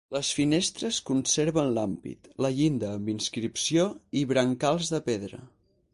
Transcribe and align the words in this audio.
Les 0.15 0.29
finestres 0.35 1.01
conserven 1.09 1.69
l'ampit, 1.75 2.31
la 2.45 2.51
llinda 2.61 2.89
amb 2.95 3.11
inscripció 3.15 3.87
i 4.23 4.25
brancals 4.33 4.91
de 4.97 5.05
pedra. 5.13 5.43